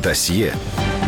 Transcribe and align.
Дасьє. 0.00 0.54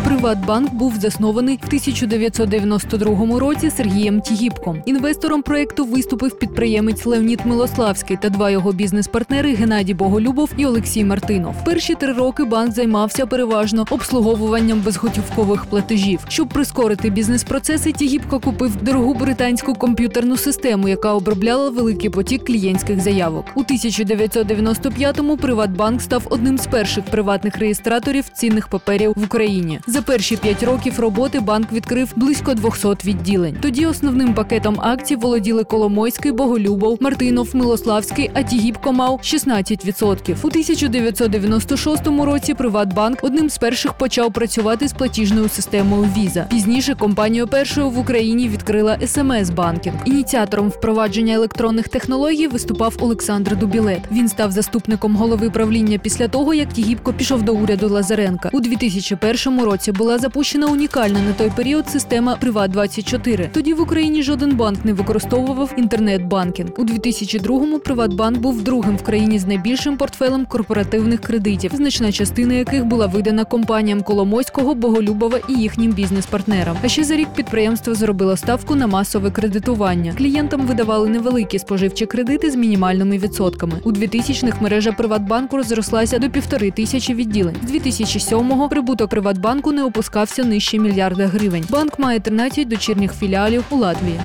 Приватбанк 0.04 0.74
був 0.74 0.94
заснований 1.00 1.58
в 1.62 1.66
1992 1.66 3.38
році 3.38 3.70
Сергієм 3.70 4.20
Тігіпком. 4.20 4.82
Інвестором 4.86 5.42
проекту 5.42 5.84
виступив 5.84 6.38
підприємець 6.38 7.06
Леонід 7.06 7.40
Милославський 7.44 8.16
та 8.16 8.28
два 8.28 8.50
його 8.50 8.72
бізнес-партнери 8.72 9.54
Геннадій 9.54 9.94
Боголюбов 9.94 10.50
і 10.56 10.66
Олексій 10.66 11.04
Мартинов. 11.04 11.64
Перші 11.64 11.94
три 11.94 12.12
роки 12.12 12.44
банк 12.44 12.72
займався 12.72 13.26
переважно 13.26 13.86
обслуговуванням 13.90 14.80
безготівкових 14.80 15.64
платежів. 15.64 16.20
Щоб 16.28 16.48
прискорити 16.48 17.10
бізнес-процеси, 17.10 17.92
Тігіпко 17.92 18.40
купив 18.40 18.76
дорогу 18.82 19.14
британську 19.14 19.74
комп'ютерну 19.74 20.36
систему, 20.36 20.88
яка 20.88 21.14
обробляла 21.14 21.70
великий 21.70 22.10
потік 22.10 22.46
клієнтських 22.46 23.00
заявок. 23.00 23.44
У 23.54 23.62
1995-му 23.62 25.36
Приватбанк 25.36 26.02
став 26.02 26.26
одним 26.30 26.58
з 26.58 26.66
перших 26.66 27.04
приватних 27.04 27.56
реєстраторів 27.56 28.28
цінних 28.28 28.68
паперів 28.68 29.12
в 29.16 29.24
Україні. 29.24 29.80
За 29.94 30.02
перші 30.02 30.36
п'ять 30.36 30.62
років 30.62 31.00
роботи 31.00 31.40
банк 31.40 31.72
відкрив 31.72 32.12
близько 32.16 32.54
200 32.54 32.88
відділень. 33.04 33.56
Тоді 33.60 33.86
основним 33.86 34.34
пакетом 34.34 34.80
акцій 34.80 35.16
володіли 35.16 35.64
Коломойський, 35.64 36.32
Боголюбов, 36.32 36.98
Мартинов, 37.00 37.56
Милославський, 37.56 38.30
а 38.34 38.42
Тігіпко 38.42 38.92
мав 38.92 39.20
16%. 39.22 40.36
У 40.42 40.46
1996 40.46 42.06
році 42.06 42.54
Приватбанк 42.54 43.18
одним 43.22 43.50
з 43.50 43.58
перших 43.58 43.92
почав 43.92 44.32
працювати 44.32 44.88
з 44.88 44.92
платіжною 44.92 45.48
системою 45.48 46.02
Visa. 46.02 46.48
Пізніше 46.48 46.94
компанію 46.94 47.46
першою 47.46 47.90
в 47.90 47.98
Україні 47.98 48.48
відкрила 48.48 48.98
смс 49.06 49.50
банкінг 49.50 49.96
Ініціатором 50.04 50.68
впровадження 50.68 51.34
електронних 51.34 51.88
технологій 51.88 52.46
виступав 52.46 52.96
Олександр 53.00 53.56
Дубілет. 53.56 54.00
Він 54.12 54.28
став 54.28 54.50
заступником 54.50 55.16
голови 55.16 55.50
правління 55.50 55.98
після 55.98 56.28
того, 56.28 56.54
як 56.54 56.72
Тігіпко 56.72 57.12
пішов 57.12 57.42
до 57.42 57.54
уряду 57.54 57.88
Лазаренка. 57.88 58.50
У 58.52 58.60
2001 58.60 59.60
році 59.60 59.83
була 59.92 60.18
запущена 60.18 60.66
унікальна 60.66 61.20
на 61.20 61.32
той 61.32 61.50
період 61.56 61.88
система 61.88 62.36
Приват 62.36 62.70
24 62.70 63.50
Тоді 63.52 63.74
в 63.74 63.80
Україні 63.80 64.22
жоден 64.22 64.56
банк 64.56 64.84
не 64.84 64.92
використовував 64.92 65.74
інтернет-банкінг. 65.76 66.70
У 66.76 66.84
2002-му 66.84 67.78
Приватбанк 67.78 68.38
був 68.38 68.62
другим 68.62 68.96
в 68.96 69.02
країні 69.02 69.38
з 69.38 69.46
найбільшим 69.46 69.96
портфелем 69.96 70.46
корпоративних 70.46 71.20
кредитів, 71.20 71.70
значна 71.74 72.12
частина 72.12 72.54
яких 72.54 72.84
була 72.84 73.06
видана 73.06 73.44
компаніям 73.44 74.02
Коломойського, 74.02 74.74
Боголюбова 74.74 75.38
і 75.48 75.52
їхнім 75.52 75.92
бізнес-партнерам. 75.92 76.76
А 76.82 76.88
ще 76.88 77.04
за 77.04 77.16
рік 77.16 77.28
підприємство 77.34 77.94
зробило 77.94 78.36
ставку 78.36 78.74
на 78.74 78.86
масове 78.86 79.30
кредитування. 79.30 80.14
Клієнтам 80.18 80.66
видавали 80.66 81.08
невеликі 81.08 81.58
споживчі 81.58 82.06
кредити 82.06 82.50
з 82.50 82.56
мінімальними 82.56 83.18
відсотками. 83.18 83.72
У 83.84 83.92
2000-х 83.92 84.60
мережа 84.60 84.92
Приватбанку 84.92 85.56
розрослася 85.56 86.18
до 86.18 86.30
півтори 86.30 86.70
тисячі 86.70 87.14
відділень. 87.14 87.56
З 87.68 87.70
2007-го 87.70 88.68
прибуток 88.68 89.10
Приватбанку 89.10 89.72
не 89.74 89.84
опускався 89.84 90.44
нижче 90.44 90.78
мільярда 90.78 91.26
гривень. 91.26 91.64
Банк 91.70 91.98
має 91.98 92.20
13 92.20 92.68
дочірніх 92.68 93.14
філіалів 93.14 93.64
у 93.70 93.76
Латвії. 93.76 94.20